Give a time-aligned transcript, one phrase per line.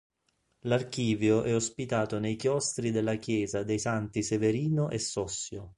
[0.61, 5.69] L'Archivio è ospitato nei chiostri della chiesa dei Santi Severino e Sossio.